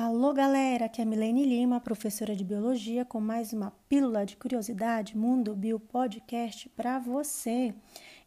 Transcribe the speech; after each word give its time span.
Alô, 0.00 0.32
galera! 0.32 0.84
Aqui 0.84 1.02
é 1.02 1.04
Milene 1.04 1.44
Lima, 1.44 1.80
professora 1.80 2.36
de 2.36 2.44
biologia, 2.44 3.04
com 3.04 3.20
mais 3.20 3.52
uma 3.52 3.72
pílula 3.88 4.24
de 4.24 4.36
curiosidade 4.36 5.18
Mundo 5.18 5.56
Bio 5.56 5.80
Podcast 5.80 6.68
para 6.68 7.00
você. 7.00 7.74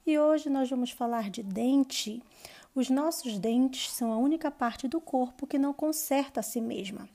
E 0.05 0.19
hoje 0.19 0.49
nós 0.49 0.69
vamos 0.69 0.91
falar 0.91 1.29
de 1.29 1.41
dente. 1.41 2.21
Os 2.75 2.89
nossos 2.89 3.39
dentes 3.39 3.89
são 3.89 4.11
a 4.11 4.17
única 4.17 4.51
parte 4.51 4.85
do 4.85 4.99
corpo 4.99 5.47
que 5.47 5.57
não 5.57 5.71
conserta 5.71 6.41
a 6.41 6.43
si 6.43 6.59
mesma. 6.59 7.07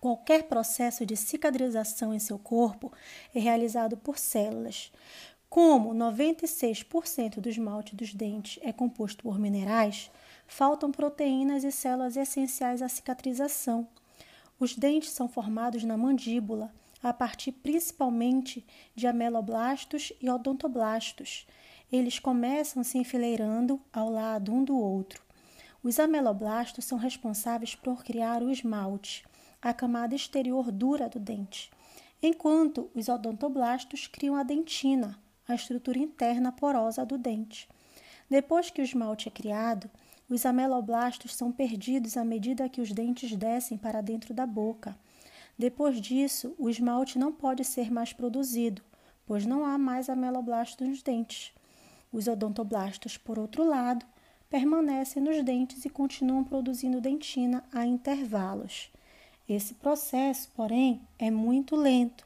Qualquer 0.00 0.48
processo 0.48 1.06
de 1.06 1.16
cicatrização 1.16 2.12
em 2.12 2.18
seu 2.18 2.40
corpo 2.40 2.90
é 3.32 3.38
realizado 3.38 3.96
por 3.96 4.18
células. 4.18 4.90
Como 5.48 5.94
96% 5.94 7.40
do 7.40 7.48
esmalte 7.48 7.96
dos 7.96 8.12
dentes 8.12 8.58
é 8.62 8.72
composto 8.72 9.22
por 9.22 9.38
minerais, 9.38 10.10
faltam 10.46 10.90
proteínas 10.90 11.64
e 11.64 11.72
células 11.72 12.16
essenciais 12.16 12.82
à 12.82 12.88
cicatrização. 12.88 13.88
Os 14.58 14.76
dentes 14.76 15.10
são 15.10 15.28
formados 15.28 15.84
na 15.84 15.96
mandíbula, 15.96 16.74
a 17.02 17.12
partir 17.12 17.52
principalmente 17.52 18.66
de 18.94 19.06
ameloblastos 19.06 20.12
e 20.20 20.28
odontoblastos. 20.28 21.46
Eles 21.90 22.18
começam 22.18 22.82
se 22.82 22.98
enfileirando 22.98 23.80
ao 23.92 24.10
lado 24.10 24.52
um 24.52 24.64
do 24.64 24.76
outro. 24.76 25.22
Os 25.82 26.00
ameloblastos 26.00 26.84
são 26.84 26.98
responsáveis 26.98 27.74
por 27.74 28.02
criar 28.02 28.42
o 28.42 28.50
esmalte, 28.50 29.24
a 29.62 29.72
camada 29.72 30.14
exterior 30.14 30.72
dura 30.72 31.08
do 31.08 31.20
dente, 31.20 31.70
enquanto 32.22 32.90
os 32.94 33.08
odontoblastos 33.08 34.06
criam 34.06 34.34
a 34.34 34.42
dentina, 34.42 35.16
a 35.48 35.54
estrutura 35.54 35.98
interna 35.98 36.50
porosa 36.50 37.04
do 37.04 37.16
dente. 37.16 37.68
Depois 38.28 38.70
que 38.70 38.80
o 38.80 38.84
esmalte 38.84 39.28
é 39.28 39.30
criado, 39.30 39.88
os 40.28 40.44
ameloblastos 40.44 41.34
são 41.34 41.52
perdidos 41.52 42.16
à 42.16 42.24
medida 42.24 42.68
que 42.68 42.80
os 42.80 42.90
dentes 42.90 43.36
descem 43.36 43.78
para 43.78 44.00
dentro 44.00 44.34
da 44.34 44.44
boca. 44.44 44.96
Depois 45.56 46.00
disso, 46.00 46.54
o 46.58 46.68
esmalte 46.68 47.18
não 47.18 47.32
pode 47.32 47.64
ser 47.64 47.90
mais 47.90 48.12
produzido, 48.12 48.82
pois 49.24 49.46
não 49.46 49.64
há 49.64 49.78
mais 49.78 50.10
ameloblastos 50.10 50.86
nos 50.86 51.02
dentes. 51.02 51.52
Os 52.12 52.26
odontoblastos, 52.26 53.16
por 53.16 53.38
outro 53.38 53.64
lado, 53.64 54.04
permanecem 54.50 55.22
nos 55.22 55.42
dentes 55.44 55.84
e 55.84 55.90
continuam 55.90 56.42
produzindo 56.42 57.00
dentina 57.00 57.64
a 57.72 57.86
intervalos. 57.86 58.90
Esse 59.48 59.74
processo, 59.74 60.50
porém, 60.56 61.00
é 61.18 61.30
muito 61.30 61.76
lento 61.76 62.25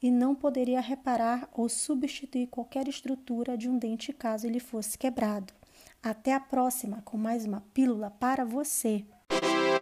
e 0.00 0.10
não 0.10 0.34
poderia 0.34 0.80
reparar 0.80 1.48
ou 1.52 1.68
substituir 1.68 2.46
qualquer 2.46 2.88
estrutura 2.88 3.56
de 3.56 3.68
um 3.68 3.78
dente 3.78 4.12
caso 4.12 4.46
ele 4.46 4.60
fosse 4.60 4.96
quebrado. 4.96 5.52
Até 6.02 6.34
a 6.34 6.40
próxima 6.40 7.02
com 7.02 7.16
mais 7.16 7.44
uma 7.44 7.60
pílula 7.72 8.10
para 8.10 8.44
você. 8.44 9.04